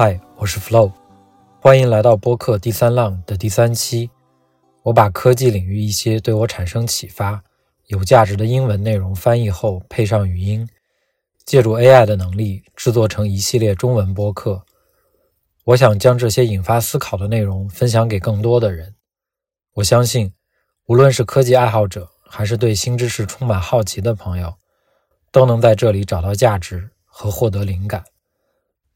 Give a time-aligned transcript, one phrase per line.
[0.00, 0.92] 嗨，我是 Flow，
[1.60, 4.08] 欢迎来到播客第三浪的第三期。
[4.84, 7.42] 我把科技领域一些对我产生启发、
[7.86, 10.68] 有价值的英文内容翻译后配上语音，
[11.44, 14.64] 借助 AI 的能力制作成一系列中文播客。
[15.64, 18.94] 我想将这些引发思考的内容分享给更多的人。
[19.74, 20.32] 我相信，
[20.86, 24.54] 无论是科技爱好者，还是对新知识充满好奇的朋友，
[25.32, 28.04] 都能在这里找到价值和获得灵感。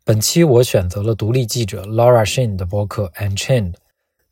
[0.04, 3.74] 本期我选择了独立记者 Laura Shin 的播客 Unchained，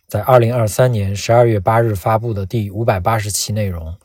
[0.09, 3.97] 在二零二三年十二月八日发布的第五百八十期内容。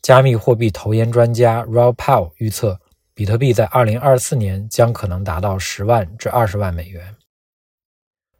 [0.00, 2.80] 加密货币投研专家 Rob Powell 预测，
[3.12, 7.14] 比特币在二零二四年将可能达到十万至二十万美元。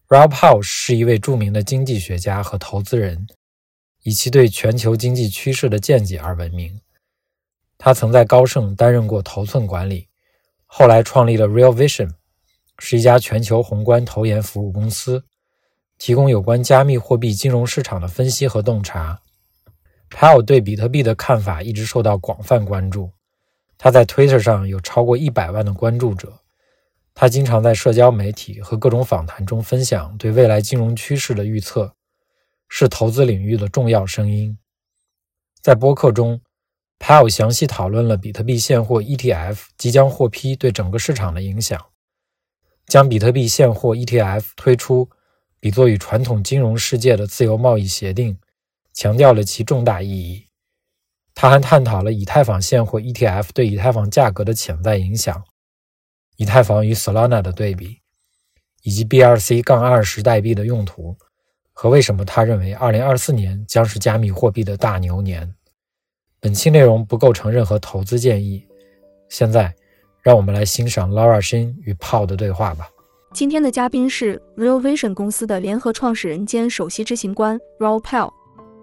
[0.09, 3.27] Rob Powell 是一位著名的经济学家和投资人，
[4.05, 6.81] 以其对全球经济趋势的见解而闻名。
[7.77, 10.09] 他曾在高盛担任过头寸管理，
[10.65, 12.13] 后来创立了 Real Vision。
[12.79, 15.25] 是一家全球宏观投研服务公司，
[15.99, 19.21] 提供有关加密货币金融市场的分析和洞察。
[20.11, 23.11] Powell 对比特币的看法一直受到广泛关注。
[23.77, 26.41] 他在 Twitter 上有超过一百万的关注者。
[27.15, 31.95] 他经常在社交媒体和各种访谈中分享对未来金融趋势的预测，
[32.69, 34.57] 是投资领域的重要声音。
[35.61, 36.41] 在播客中
[37.01, 41.85] ，Pal 详细讨论了比特币现货 ETF 即将获批对整个市场的影响。
[42.89, 45.11] 将比特币现货 ETF 推出，
[45.61, 48.39] 比作与传统金融世界的自由贸易协定，
[48.95, 50.47] 强调了其重大意义。
[51.35, 55.45] 他还探讨了以太坊现货 ETF 对以太坊价格的潜在影响，
[56.37, 57.99] 以太坊与 Solana 的对比，
[58.83, 61.15] 以及 BRC- 杠二十代币的用途，
[61.73, 65.55] 和为什么他认为2024年将是加密货币的大牛年。
[66.41, 68.67] 本期内容不构成任何投资建议。
[69.29, 69.78] 现在。
[70.29, 72.87] 让我们来欣赏 Laura Shin 与 Paul 的对话吧。
[73.33, 78.31] 今天的嘉宾是 Real Vision 公司的联合创始人兼首席执行官 Rob Paul。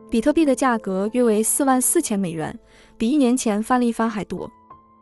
[0.09, 2.57] 比特币的价格约为四万四千美元，
[2.97, 4.50] 比一年前翻了一番还多。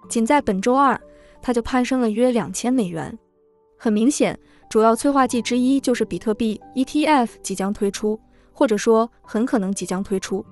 [0.10, 1.00] 仅在本周二，
[1.42, 3.18] 它就攀升了约两千美元。
[3.78, 4.38] 很明显，
[4.70, 8.20] 主要催化剂之一就是比特币 ETF 即将推出，
[8.52, 10.46] 或者说很可能即将推出。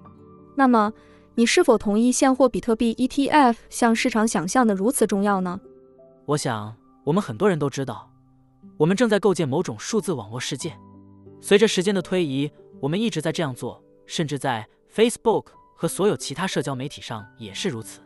[0.56, 0.94] 那么，
[1.36, 5.60] 你是否同意现货比特币 ETF 像市场想象的如此重要呢？
[6.26, 8.10] 我想，我们很多人都知道，
[8.78, 10.78] 我们正在构建某种数字网络世界。
[11.42, 12.50] 随着时间的推移，
[12.80, 18.02] 我们一直在这样做，甚至在 Facebook 和所有其他社交媒体上也是如此。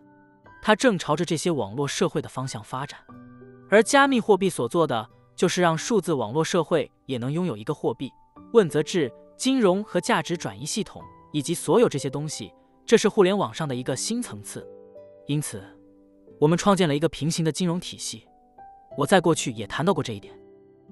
[0.61, 2.99] 它正朝着这些网络社会的方向发展。
[3.69, 8.09] 而加密货币所做的，就是让数字网络社会也能拥有一个货币、
[8.53, 12.53] 问责制、金融和价值转移系统，以及所有这些东西。
[12.85, 14.65] 这是互联网上的一个新层次。
[15.27, 15.61] 因此。
[16.39, 18.27] 我们创建了一个平行的金融体系。
[18.97, 20.33] 我在过去也谈到过这一点。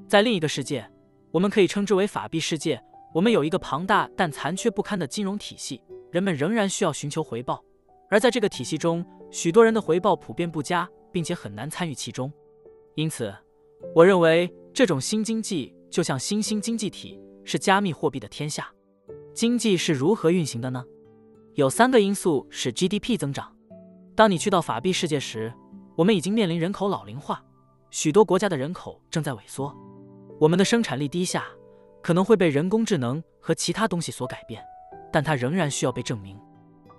[0.07, 0.89] 在另一个世界，
[1.31, 2.81] 我们可以称之为法币世界。
[3.13, 7.63] 我们有一个庞大但残缺不堪的金融体系，人们仍然需要寻求回报。
[8.09, 12.31] 而在这个体系中，许多人的回报普遍不佳，并且很难参与其中。
[12.95, 13.33] 因此，
[13.95, 18.71] 我认为这种新经济就像新兴经济体，是加密货币的天下。
[19.33, 20.83] 经济是如何运行的呢？
[21.53, 23.55] 有三个因素使 GDP 增长。
[24.16, 25.51] 当你去到法币世界时，
[25.96, 27.44] 我们已经面临人口老龄化，
[27.90, 29.75] 许多国家的人口正在萎缩，
[30.40, 31.46] 我们的生产力低下，
[32.01, 34.63] 可能会被人工智能和其他东西所改变，
[35.12, 36.39] 但它仍然需要被证明。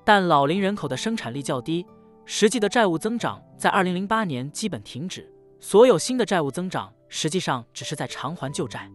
[0.05, 1.87] 但老龄人口的生产力较低，
[2.25, 8.91] 实际的债务增长在2008年基本停止，所有新的债务增长实际上只是在偿还旧债。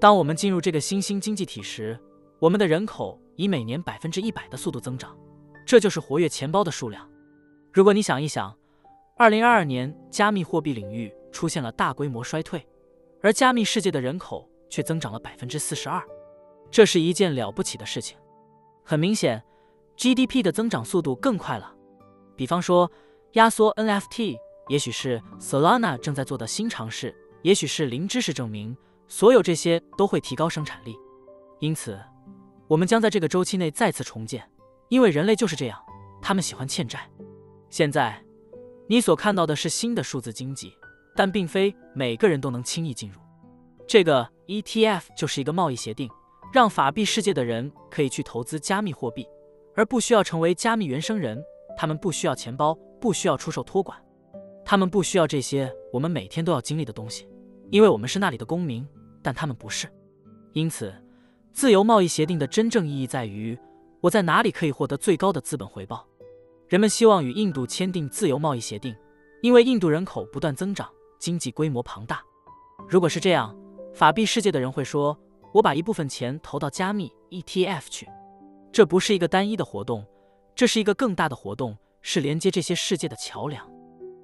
[0.00, 1.96] 当我们进入这个新兴经济体时，
[2.40, 5.16] 我们的人口以每年百分之一百的速度增长，
[5.64, 7.08] 这就是活跃钱包的数量。
[7.72, 8.54] 如果你想一想，
[9.16, 12.68] 二零二二年加密货币领域出现了大规模衰退，
[13.22, 16.02] 而加密世界的人口却增长了百分之四十二，
[16.70, 18.18] 这是一件了不起的事情。
[18.84, 19.42] 很明显
[19.96, 21.74] ，GDP 的增长速度更快了。
[22.36, 22.90] 比方说，
[23.32, 24.36] 压缩 NFT，
[24.68, 28.76] 也许是 Solana 正在做的新尝试，也许是零知识证明，
[29.08, 30.94] 所有这些都会提高生产力。
[31.58, 31.98] 因此，
[32.68, 34.46] 我们将在这个周期内再次重建，
[34.90, 35.82] 因为人类就是这样，
[36.20, 37.08] 他们喜欢欠债。
[37.72, 38.22] 现在，
[38.86, 40.74] 你所看到的是新的数字经济，
[41.16, 43.18] 但并非每个人都能轻易进入。
[43.88, 46.06] 这个 ETF 就是一个贸易协定，
[46.52, 49.26] 让法币世界的人可以去投资加密货币，
[49.74, 51.42] 而不需要成为加密原生人。
[51.74, 53.98] 他们不需要钱包，不需要出售托管，
[54.66, 57.26] 他们不需要这些我们每天都要经历的东西，
[57.70, 58.86] 因为我们是那里的公民，
[59.22, 59.88] 但他们不是。
[60.52, 60.92] 因此，
[61.54, 63.58] 自由贸易协定的真正意义在于，
[64.02, 66.06] 我在哪里可以获得最高的资本回报。
[66.72, 68.96] 人们希望与印度签订自由贸易协定，
[69.42, 70.88] 因为印度人口不断增长，
[71.18, 72.22] 经济规模庞大。
[72.88, 73.54] 如果是这样，
[73.92, 75.14] 法币世界的人会说
[75.52, 78.08] ：“我把一部分钱投到加密 ETF 去。”
[78.72, 80.02] 这不是一个单一的活动，
[80.54, 83.70] 这是一个更大的活动，是连接这些世界的桥梁。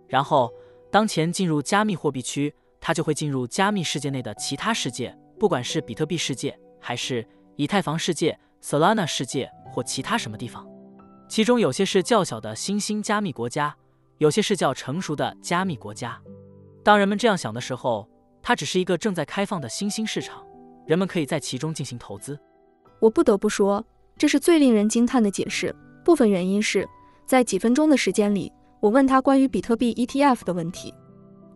[0.09, 0.51] 然后，
[0.91, 10.67] 当钱进入加密货币区，它就会进入加密世界内的其他世界，不管是比特币世界，还是以太坊世界、Solana 世界或其他什么地方。
[11.29, 13.77] 其中有些是较小的新兴加密国家，
[14.17, 16.19] 有些是较成熟的加密国家。
[16.83, 18.09] 当人们这样想的时候，
[18.43, 20.43] 它只是一个正在开放的新兴市场，
[20.87, 22.39] 人们可以在其中进行投资。
[22.99, 23.85] 我不得不说，
[24.17, 25.75] 这是最令人惊叹的解释。
[26.03, 26.89] 部分原因是
[27.27, 28.51] 在几分钟的时间里，
[28.81, 30.95] 我问他关于比特币 ETF 的问题，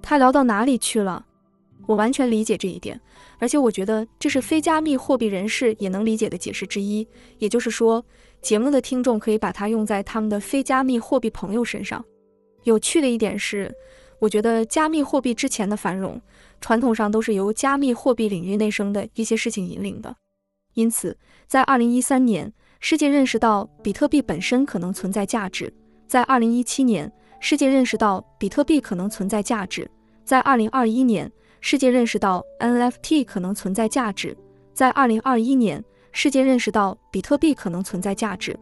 [0.03, 1.25] 他聊到哪里去了？
[1.87, 3.01] 我完全理解这一点，
[3.39, 7.09] 而且我觉得这是非加密货币人士也能理解的解释之一。
[7.39, 8.05] 也就是说，
[8.43, 12.05] 节目的听众可以把它用在他们的非加密货币朋友身上。
[12.65, 13.73] 有趣的一点是，
[14.19, 16.21] 我觉得加密货币之前的繁荣，
[16.61, 20.15] 传统上都是由加密货币领域内生的一些事情引领的。
[20.75, 21.17] 因此，
[21.47, 25.69] 在2013年，世界认识到比特币本身可能存在价值；
[26.09, 29.85] 在2017年，世界认识到比特币可能存在价值；
[30.25, 31.31] 在2021年，
[31.61, 34.37] 世界认识到 NFT 可能存在价值，
[34.73, 38.59] 在二零二一年，世界认识到比特币可能存在价值。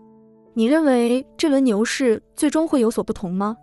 [0.55, 3.57] 你认为这轮牛市最终会有所不同吗？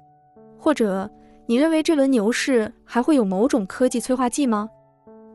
[0.57, 1.09] 或者
[1.45, 4.69] 你认为这轮牛市还会有某种科技催化剂吗？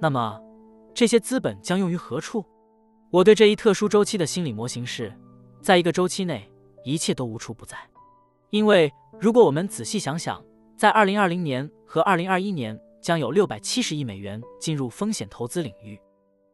[0.00, 0.40] 那么，
[0.94, 2.44] 这些资本将用于何处？
[3.10, 5.12] 我对这一特殊周期的心理模型是，
[5.60, 6.50] 在一个周期内，
[6.84, 7.76] 一切都无处不在。
[8.50, 10.42] 因为如果我们仔细想想，
[10.76, 12.78] 在二零二零年和二零二一年。
[13.02, 16.00] 将有六百七十亿美元进入风险投资领域，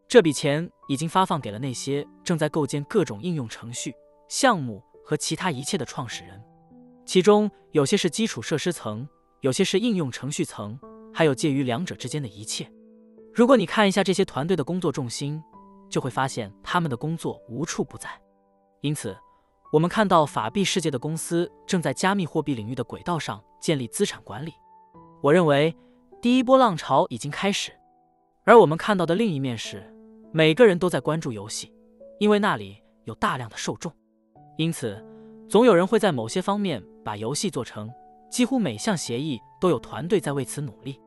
[0.09, 3.95] 这笔钱已经发放给了那些正在构建各种应用程序、
[4.29, 6.43] 项目和其他一切的创始人，
[7.07, 9.09] 其中有些是基础设施层，
[9.43, 10.77] 有些是应用程序层，
[11.15, 12.69] 还有介于两者之间的一切。
[13.33, 15.41] 如果你看一下这些团队的工作重心，
[15.89, 18.11] 就会发现他们的工作无处不在。
[18.81, 19.17] 因此，
[19.73, 24.53] 我们看到法币世界的公司正在加密货币领域的轨道上建立资产管理。
[25.23, 25.77] 我认为。
[26.21, 27.71] 第一波浪潮已经开始，
[28.43, 29.89] 而我们看到的另一面是，
[30.33, 31.73] 每个人都在关注游戏，
[32.19, 33.93] 因为那里有大量的受众，
[34.57, 35.03] 因此
[35.49, 37.91] 总有人会在某些方面把游戏做成。
[38.31, 41.01] 几乎每项协议都有团队在为此努力。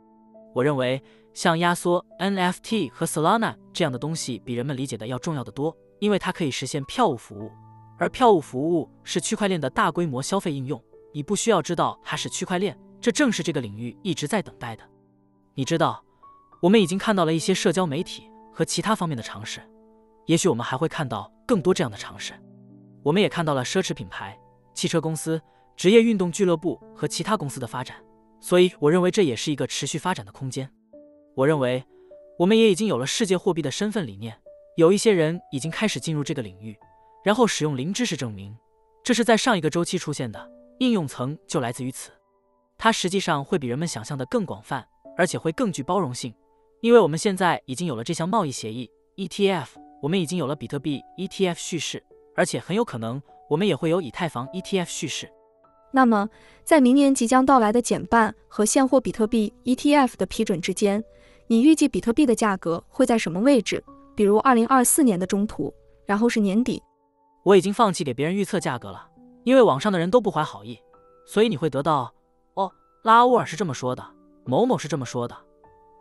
[0.56, 1.00] 我认为，
[1.35, 7.51] 像压缩 NFT 和 Solana 这样的东西比人们理解的要重要的多，因为它可以实现票务服务，
[8.00, 10.83] 而票务服务是区块链的大规模消费应用。
[11.13, 14.83] 你不需要知道它是区块链，这正是这个领域一直在等待的。
[15.53, 16.03] 你知道，
[16.59, 19.62] 我们已经看到了一些社交媒体和其他方面的尝试，
[20.25, 22.33] 也许我们还会看到更多这样的尝试。
[23.04, 24.37] 我们也看到了奢侈品牌、
[24.73, 25.42] 汽车公司、
[25.76, 27.97] 职业运动俱乐部和其他公司的发展，
[28.40, 30.69] 所以我认为这也是一个持续发展的空间。
[31.35, 31.83] 我认为，
[32.37, 34.37] 我们也已经有了世界货币的身份理念，
[34.78, 36.78] 有一些人已经开始进入这个领域，
[37.23, 38.56] 然后使用零知识证明，
[39.04, 42.11] 这是在上一个周期出现的应用层就来自于此，
[42.78, 44.87] 它实际上会比人们想象的更广泛。
[45.18, 46.33] 而且会更具包容性，
[46.81, 49.68] 因为我们现在已经有了这项贸易协议 ETF，
[50.02, 52.04] 我们已经有了比特币 ETF 叙事，
[52.35, 55.31] 而且很有可能我们也会有以太坊 ETF 叙事。
[55.92, 56.28] 那么，
[56.64, 61.04] 在明年即将到来的减半和现货比特币 ETF 的批准之间，
[61.45, 63.83] 你预计比特币的价格会在什么位置？
[64.16, 65.71] 比如二零二四年的中途，
[66.07, 66.81] 然后是年底？
[67.44, 69.07] 我已经放弃给别人预测价格了，
[69.44, 70.80] 因为网上的人都不怀好意，
[71.28, 72.11] 所以你会得到
[72.56, 72.71] 哦，
[73.04, 74.04] 拉乌尔是这么说的。
[74.45, 75.38] 某某是这么说的，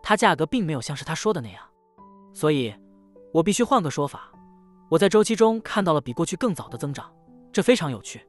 [0.03, 1.63] 它价格并没有像是他说的那样，
[2.33, 2.75] 所以，
[3.33, 4.33] 我必须换个说法。
[4.89, 7.13] 我在周期中看到了比过去更早的增长，
[7.53, 8.27] 这非常有趣。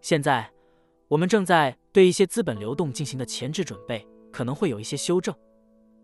[0.00, 0.48] 现在，
[1.08, 5.34] 我们正在对一些资本流动进行的前置准备，可能会有一些修正，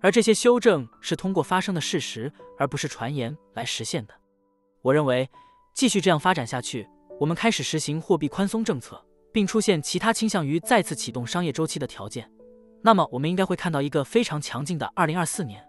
[0.00, 4.14] 而这些修正是通过发生的事实而不是传言来实现的。
[4.81, 5.31] 我认为，
[5.73, 6.88] 继续这样发展下去，
[7.21, 9.00] 我们开始实行货币宽松政策，
[9.33, 12.28] 并出现其他倾向于再次启动商业周期的条件。
[12.84, 15.64] 那么，我们应该会看到一个非常强劲的二零二四年，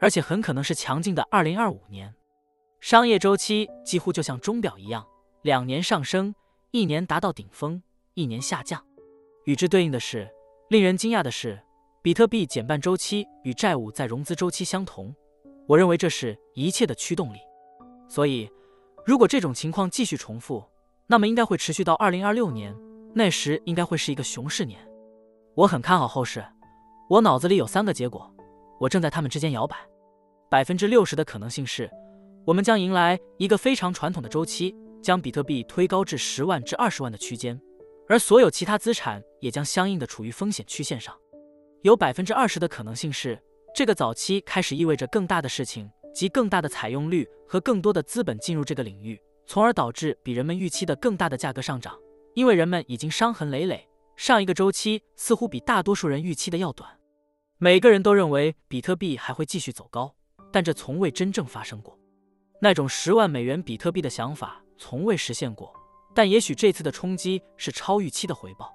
[0.00, 2.14] 而且很可能是强劲的二零二五年。
[2.78, 5.04] 商业周期几乎就像钟表一样，
[5.42, 6.34] 两年上升，
[6.70, 7.82] 一年达到顶峰，
[8.14, 8.80] 一年下降。
[9.44, 10.28] 与之对应的是，
[10.70, 11.60] 令人惊讶的是，
[12.00, 15.12] 比特币减半周期与债务在融资周期相同。
[15.66, 17.38] 我认为这是一切的驱动力。
[18.08, 18.48] 所以，
[19.04, 20.62] 如果这种情况继续重复，
[21.08, 22.72] 那么应该会持续到二零二六年，
[23.14, 24.85] 那时应该会是一个熊市年。
[25.56, 26.44] 我很看好后市，
[27.08, 28.30] 我脑子里有三个结果，
[28.78, 29.74] 我正在他们之间摇摆。
[30.50, 31.90] 百分之六十的可能性是，
[32.44, 37.58] 我们将迎来一个非常传统的周期，将比特币推高至十万至二十万的区间，
[38.06, 41.16] 而所有其他资产也将相应的处于风险曲线上。
[41.80, 43.42] 有百分之二十的可能性是，
[43.74, 51.98] 这个早期开始意味着更大的事情及更大的采用率和更多的资本进入这个领域，从而导致比人们预期的更大的价格上涨。
[52.34, 56.98] 因为人们已经伤痕累累，上一个周期似乎比大多数人预期的要短。
[57.58, 60.14] 每个人都认为比特币还会继续走高，
[60.50, 61.98] 但这从未真正发生过。
[62.60, 65.72] 那种十万美元比特币的想法从未实现过，
[66.14, 68.74] 但也许这次的冲击是超预期的回报。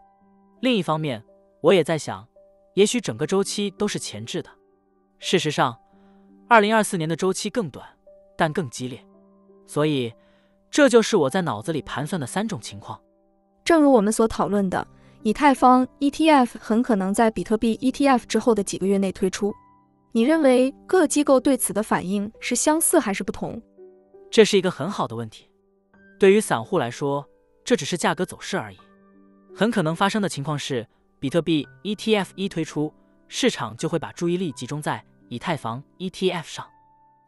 [0.61, 1.23] 另一方面，
[1.61, 2.27] 我也在想，
[2.75, 4.49] 也许整个周期都是前置的。
[5.17, 5.79] 事实上，
[6.47, 7.87] 二零二四年的周期更短，
[8.37, 9.03] 但更激烈，
[9.65, 10.13] 所以
[10.69, 13.01] 这就是我在脑子里盘算的三种情况。
[13.65, 14.87] 正如我们所讨论的，
[15.23, 19.53] 以太坊 ETF 很可能在比特币 ETF 之后的几个月内推出。
[20.13, 23.61] 你认为各机构对此的反应是相似还是不同？
[24.31, 25.49] 这是一个很好的问题。
[26.19, 27.23] 对于散户来说，
[27.63, 28.77] 这只是价格走势而已。
[29.55, 30.87] 很可能发生的情况是，
[31.19, 32.91] 比特币 ETF 一推出，
[33.27, 35.03] 市场就会把注意力集中在。
[35.29, 36.67] 以太坊 ETF 上，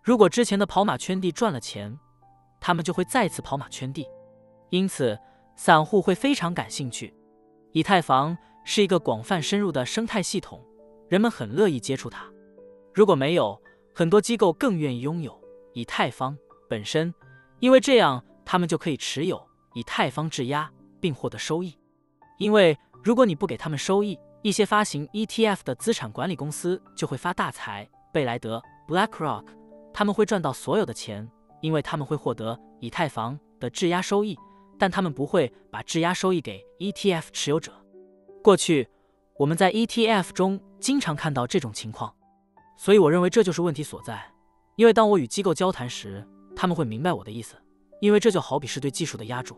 [0.03, 1.97] 如果之前的跑马圈地赚了钱，
[2.59, 4.05] 他们就会再次跑马圈地，
[4.71, 5.17] 因此
[5.55, 7.13] 散户会非常感兴趣。
[7.73, 10.63] 以太坊是一个广泛深入的生态系统，
[11.09, 12.25] 人们很乐意接触它。
[12.93, 13.59] 如果没有，
[13.93, 15.39] 很多机构更愿意拥有
[15.73, 16.37] 以太坊
[16.69, 17.13] 本身，
[17.59, 21.75] 因为这样他们就可以持有以太坊质押并获得收益。
[22.37, 27.89] 因为如果你不给他们收益，一些发行 ETF 的资产管理公司就会发大财。
[28.11, 29.45] 贝莱德 （BlackRock）
[29.91, 31.27] 他们会赚到所有的钱，
[31.61, 34.37] 因为他们会获得以太坊的质押收益，
[34.83, 37.71] 但他们不会把质押收益给 ETF 持有者。
[38.43, 38.89] 过去
[39.37, 42.13] 我们在 ETF 中经常看到这种情况，
[42.75, 44.21] 所以我认为这就是问题所在。
[44.75, 47.55] 因为当我与机构交谈时，他们会明白我的意思，
[48.01, 49.55] 因为这就好比是对技术的压注，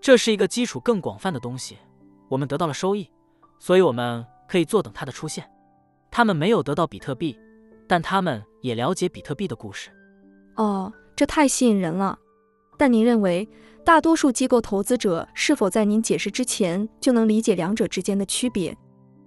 [0.00, 1.76] 这是一个基础更广泛的东西。
[2.28, 3.10] 我们得到了收益，
[3.58, 5.50] 所以我们可以坐等它的出现。
[6.08, 7.36] 他们没有得到比特币。
[7.88, 9.90] 但他们也了解比特币的故事。
[10.54, 12.16] 哦，这太吸引人了。
[12.76, 13.48] 但您认为，
[13.84, 18.76] 大多数机构投资者是否在您解释之前就能理解两者之间的区别？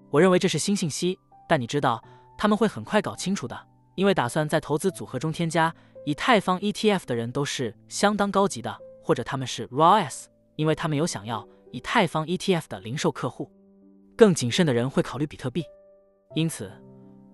[0.09, 2.03] 我认为这是新信息，但你知道
[2.37, 3.57] 他们会很快搞清楚的，
[3.95, 5.73] 因为打算在投资组合中添加
[6.05, 10.25] 以太坊 ETF 的人都是相当高级的，或者他们是 RAS，
[10.55, 13.51] 因为他们有想要以太坊 ETF 的零售客户。
[14.17, 15.63] 更谨慎的人会考虑比特币，
[16.33, 16.71] 因此。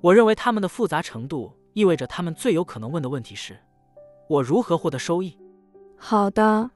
[0.01, 3.55] 我认为他们的复杂程度意味着他们最有可能问的问题是：
[4.27, 5.37] 我如何获得收益？
[6.03, 6.69] 好的，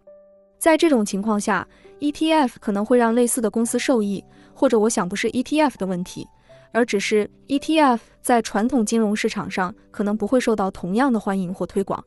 [0.59, 1.67] 在这种情况下
[1.99, 6.27] ，ETF 可能会让类似的公司受益，或者我想不是 ETF 的问题，
[6.71, 12.01] 而只是 ETF 在传统金融市场上可能不会受到同样的欢迎或推广，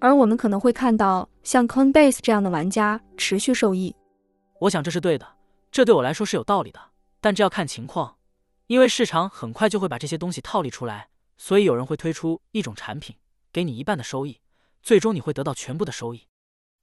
[0.00, 3.94] 而我们可能会看到像 Coinbase 这样的玩家持续受益。
[4.58, 5.26] 我想这是对的，
[5.70, 6.80] 这对我来说是有道理的，
[7.20, 8.16] 但这要看情况。
[8.66, 13.14] 因为市场很快就会把这些东西套利出来，所以有人会推出一种产品，
[13.52, 14.40] 给你一半的收益，
[14.82, 16.26] 最终你会得到全部的收益。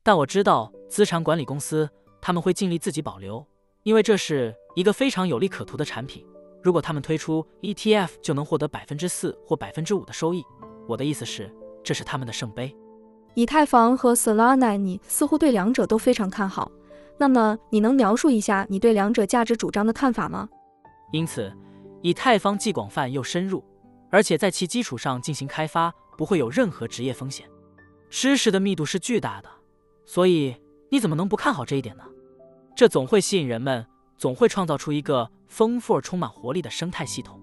[0.06, 1.90] 但我知道资产管理公司
[2.22, 3.44] 他们会尽力自己保留，
[3.82, 6.24] 因为这是一个非常有利可图的产品。
[6.62, 10.44] 如果他们推出 ETF 就能获得百分之四或百分之五的收益，
[10.88, 11.52] 我的意思是
[11.84, 12.72] 这是他们的圣杯。
[13.34, 16.72] 以太坊和 Solana，你似乎对两者都非常看好。
[17.18, 20.48] 那么你能描述一下你对两者价值主张的看法吗？
[21.12, 21.52] 因此。
[22.02, 23.64] 以太坊既广泛又深入，
[24.12, 27.50] 而且在其基础上进行开发不会有任何职业风险，
[28.12, 29.50] 知识的密度是巨大的，
[30.06, 30.56] 所以
[30.90, 32.04] 你怎么能不看好这一点呢？
[32.76, 33.86] 这总会吸引人们，
[34.18, 37.42] 总会创造出一个丰富而充满活力的生态系统。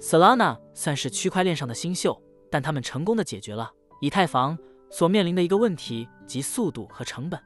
[0.00, 4.58] Solana 算是区块链上的新秀，但他们成功的解决了以太坊
[4.90, 7.40] 所面临的一个问题，即速度和成本。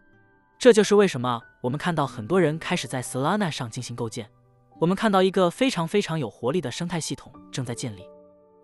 [0.59, 4.31] 这就是为什么我们看到很多人开始在 Solana 上进行构建。
[4.81, 8.03] 我们看到一个非常非常有活力的生态系统正在建立，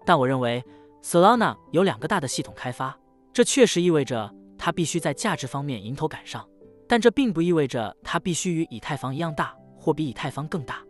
[0.07, 0.65] 但我认为
[1.03, 2.99] Solana 有两个大的系统开发，
[3.33, 4.33] 这确实意味着
[4.65, 6.49] 它必须在价值方面迎头赶上，
[6.87, 10.81] 但这并不意味着它必须与以太坊一样大或比以太坊更大。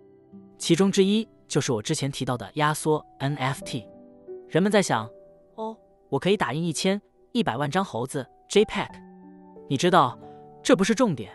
[0.59, 3.87] 其中之一就是我之前提到的压缩 NFT。
[4.47, 5.09] 人们在想，
[5.55, 5.75] 哦，
[6.11, 7.01] 我可以打印一千
[7.33, 8.91] 一百万张猴子 JPEG。
[9.71, 10.19] 你知道，
[10.63, 11.33] 这不是重点，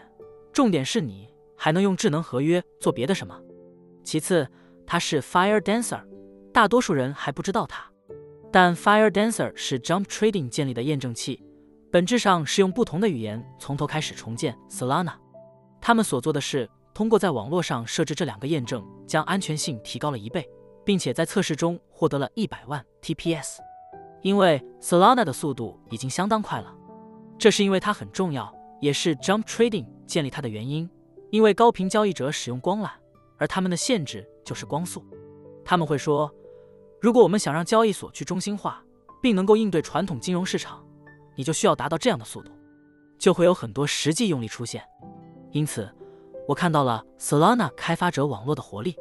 [0.53, 1.27] 重点是你
[1.57, 3.35] 还能用智能合约做别的什么。
[4.03, 4.47] 其次，
[4.85, 6.03] 它是 Fire Dancer，
[6.53, 7.91] 大多数人还不知道它。
[8.51, 11.43] 但 Fire Dancer 是 Jump Trading 建立的验证器，
[11.91, 15.13] 本质上是用不同的语言从头开始重建 Solana。
[15.79, 20.47] 他们所做的是通过在网络上设置这两个验证，将安全性提高了一倍，
[20.83, 23.57] 并且在测试中获得了一百万 TPS。
[24.21, 26.73] 因为 Solana 的速度已经相当快了，
[27.37, 30.89] 这是因为它很重要，也是 Jump Trading 建立它的原因。
[31.29, 32.89] 因为高频交易者使用光缆。
[33.39, 35.05] 而他们的限制就是光速。
[35.63, 36.33] 他们会说，
[36.99, 38.83] 如果我们想让交易所去中心化，
[39.21, 40.83] 并能够应对传统金融市场，
[41.37, 42.51] 你就需要达到这样的速度，
[43.17, 44.83] 就会有很多实际用力出现。
[45.51, 45.89] 因此，
[46.47, 48.97] 我看到了 Solana 开发者网络的活力。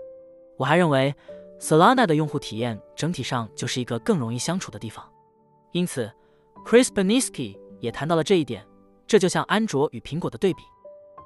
[0.56, 1.14] 我还认为
[1.58, 5.04] Solana 的用户体验整体上就是一个更容易相处的地方。
[5.72, 6.10] 因此
[6.64, 8.64] ，Chris b e n i s k y 也谈到了这一点。
[9.06, 10.62] 这就像安卓与苹果的对比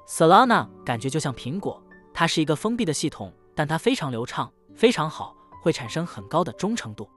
[0.07, 1.81] ，Solana 感觉就像苹果，
[2.13, 7.09] 它是一个封闭的系统，但它非常流畅，非常好，会产生很高的忠诚度。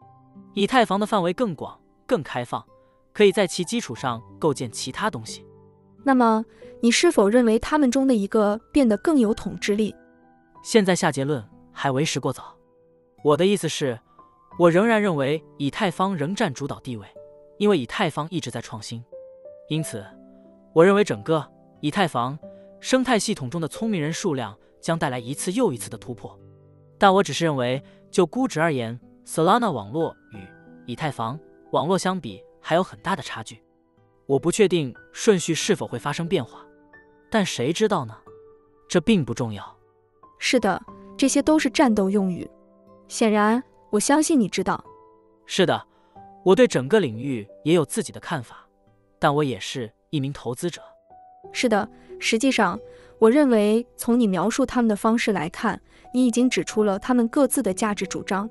[0.54, 2.64] 以太坊的范围更广、更开放，
[3.14, 5.46] 可以在其基础上构建其他东西。
[6.02, 6.44] 那么，
[6.82, 9.94] 你是否认为他们中的一个变得更有统治力？
[10.62, 11.42] 现在下结论
[11.72, 12.54] 还为时过早。
[13.22, 13.98] 我的意思是，
[14.58, 17.06] 我仍然认为以太坊仍占主导地位，
[17.56, 19.02] 因为以太坊一直在创新。
[19.68, 20.04] 因此，
[20.74, 21.46] 我认为整个
[21.80, 22.38] 以太坊
[22.80, 26.38] 生态系统中的聪明人数量将带来一次又一次的突破。
[26.98, 30.38] 但我只是认为，就估值而言，Solana 网络与
[30.86, 31.38] 以太坊
[31.72, 33.62] 网络相比还有很大的差距。
[34.24, 36.64] 我不确定顺序是否会发生变化，
[37.30, 38.16] 但谁知道呢？
[38.88, 39.76] 这并不重要。
[40.38, 40.82] 是的，
[41.14, 42.50] 这些都是战斗用语。
[43.06, 44.82] 显然，我相信你知道。
[45.44, 45.86] 是的，
[46.42, 48.66] 我对整个领域也有自己的看法，
[49.18, 50.80] 但我也是一名投资者。
[51.52, 51.86] 是的，
[52.18, 52.80] 实际上，
[53.18, 55.78] 我认为从你描述他们的方式来看，
[56.14, 58.48] 你已经指出了他们各自的价值主张。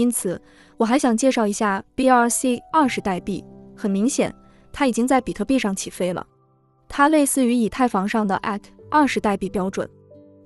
[0.00, 0.40] 因此，
[0.78, 3.44] 我还想介绍一下 BRC 二十代币。
[3.76, 4.34] 很明显，
[4.72, 6.26] 它已经在比特币上起飞了。
[6.88, 9.88] 它类似于以太坊上的 AT 二十代币标准，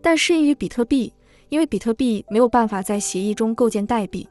[0.03, 1.13] 但适应于比特币。
[1.51, 4.29] 因为比特币没有办法在协议中构建代币，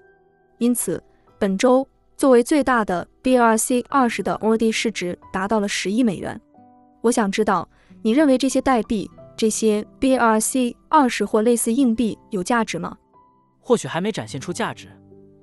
[0.57, 1.01] 因此
[1.39, 6.37] 本周作为最大的 BRC 二十的 ORD 市值达到了十亿美元。
[7.01, 7.69] 我想知道，
[8.01, 12.97] 你认为这些代币、这些 BRC 二十或类似硬币有价值吗？
[13.61, 14.89] 或许还没展现出价值，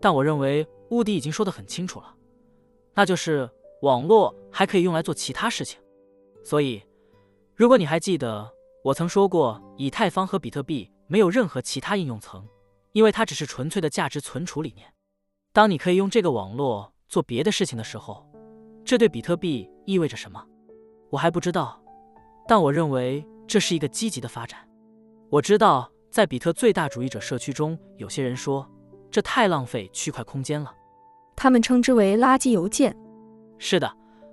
[0.00, 2.14] 但我认为乌迪已经说得很清楚了，
[2.94, 3.48] 那就是
[3.82, 5.80] 网络还可以用来做其他事情。
[6.42, 6.82] 所以，
[7.54, 8.50] 如果你还记得，
[8.82, 10.90] 我曾说过，以太坊和比特币。
[11.12, 12.46] 没有任何其他应用层，
[12.92, 14.86] 因为它只是纯粹的价值存储理念。
[15.52, 18.24] 当你可以用这个网络做别的事情的时候，
[18.84, 20.40] 这对比特币意味着什么？
[21.10, 21.82] 我还不知道，
[22.46, 24.60] 但我认为这是一个积极的发展。
[25.30, 28.64] 我知道，在比特最大主义者社区中，有些人说
[29.10, 30.72] 这太浪费区块空间了，
[31.34, 32.96] 他们称之为垃圾邮件。
[33.58, 33.92] 是的，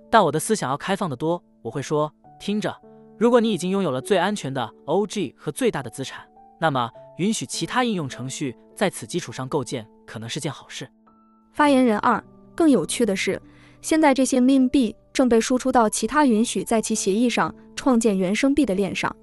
[0.09, 1.41] 但我的思想要开放的多。
[1.63, 2.73] 我会说，听着，
[3.17, 6.25] 如果你已经拥有了最安全的 OG 和最大的资产。
[6.59, 10.87] 那么，允许其他应用程序在此基础上构建，可能是件好事。
[11.51, 12.23] 发言人二，
[12.55, 13.41] 更有趣的是，
[13.81, 19.13] 现在这些币正被输出到其他允许在其协议上创建原生币的链上。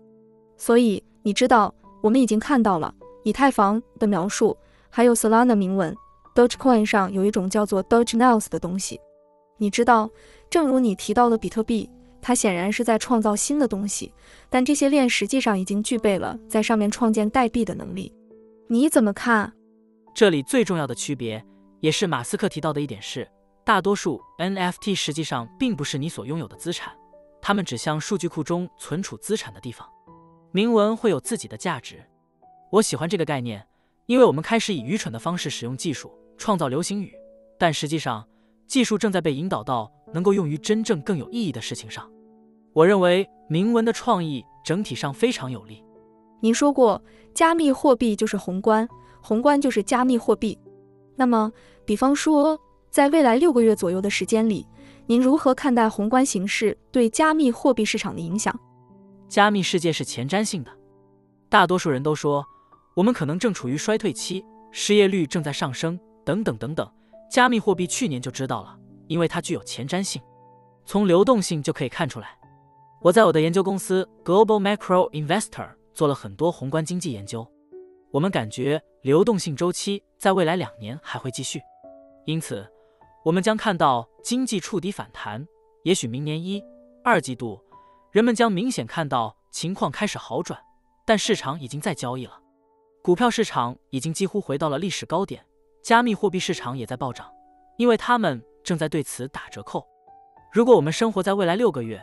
[0.57, 4.57] 所以，你知道，我们已经看到了以太坊的描述，
[4.97, 5.93] 还有 Solana 铭文
[6.37, 9.01] ，Dogecoin 上有一种叫做 Doge Nails 的东西。
[9.57, 10.09] 你知道，
[10.49, 11.91] 正如你提到的比特币。
[12.23, 14.15] 它显然是在创造新的东西，
[14.49, 18.15] 但这些链实际上已经具备了在上面创建代币的能力。
[18.69, 19.53] 你怎么看？
[20.15, 21.45] 这里最重要的区别，
[21.81, 23.29] 也是马斯克提到的一点是，
[23.65, 26.95] 大多数 NFT 实际上并不是你所拥有的资产，
[27.43, 29.87] 它们指向数据库中存储资产的地方。
[30.53, 32.01] 铭文会有自己的价值。
[32.71, 33.67] 我喜欢这个概念，
[34.07, 37.13] 因为我们开始以愚蠢的方式使用技术创造流行语，
[37.59, 38.27] 但实际上
[38.67, 42.11] 技术正在被引导到能够用于真正更有意义的事情上。
[42.73, 45.83] 我认为铭文的创意整体上非常有力。
[46.41, 48.87] 您说过，加密货币就是宏观，
[49.23, 50.59] 宏观就是加密货币。
[51.17, 51.51] 那么，
[51.87, 52.59] 比方说，
[52.91, 54.67] 在未来六个月左右的时间里，
[55.07, 58.55] 您如何看待宏观形势对加密货币市场的影响？
[59.29, 60.71] 加密世界是前瞻性的，
[61.49, 62.45] 大多数人都说
[62.95, 66.91] 我们可能正处于衰退期，失业率正在上升，等等等等。
[67.31, 68.79] 加密货币去年就知道了，
[69.09, 70.23] 因为它具有前瞻性，
[70.85, 72.39] 从流动性就可以看出来。
[73.01, 77.47] 我在我的研究公司 Global Macro Investor 做了很多宏观经济研究，
[78.13, 81.61] 我们感觉流动性周期在未来两年还会继续，
[82.27, 82.67] 因此
[83.25, 85.45] 我们将看到经济触底反弹。
[85.83, 86.63] 也许明年一、
[87.03, 87.61] 二季度，
[88.11, 90.59] 人们将明显看到情况开始好转，
[91.05, 92.41] 但市场已经在交易了，
[93.05, 95.45] 股票市场已经几乎回到了历史高点，
[95.83, 97.31] 加密货币市场也在暴涨，
[97.77, 99.87] 因为他们正在对此打折扣。
[100.51, 102.03] 如果我们生活在未来六个月，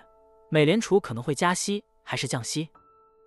[0.51, 2.69] 美联储可能会加息还是降息？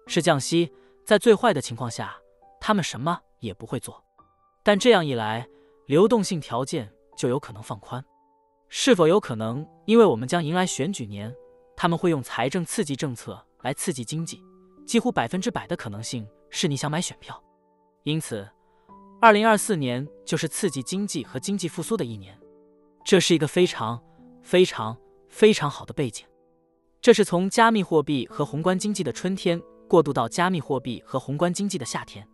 [0.06, 0.72] 是降息，
[1.04, 2.16] 在最坏的情况下，
[2.60, 4.04] 他们什么也不会做。
[4.62, 5.44] 但这样一来，
[5.87, 8.04] 流动性条件就有可能放宽。
[8.68, 11.34] 是否有可能，因为我们将迎来选举年，
[11.76, 14.40] 他们会用财政刺激政策来刺激经济？
[14.87, 17.43] 几乎百分之百的可能性是你想买选票。
[18.04, 18.46] 因此，
[19.18, 22.38] 二零二四年就是刺激经济和经济复苏的一年，
[23.02, 23.98] 这是一个非常
[24.42, 24.94] 非常
[25.30, 26.26] 非常好的背景。
[27.00, 32.26] 这是从加密货币和宏观经济的春天过渡到加密货币和宏观经济的夏天。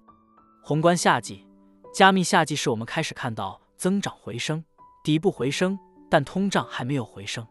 [0.61, 1.47] 宏观夏季，
[1.95, 4.65] 加密夏季是我们开始看到增长回升，
[5.05, 5.79] 底部回升，
[6.11, 7.47] 但通胀还没有回升，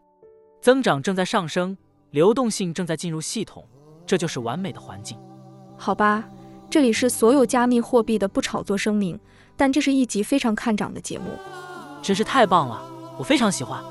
[0.60, 1.74] 增长正在上升，
[2.10, 3.66] 流动性正在进入系统，
[4.04, 5.18] 这就是完美的环境。
[5.78, 6.28] 好吧，
[6.70, 9.18] 这里是所有加密货币的不炒作声明，
[9.56, 11.24] 但这是一集非常看涨的节目。
[12.00, 12.80] 真是太棒了，
[13.18, 13.82] 我非常喜欢。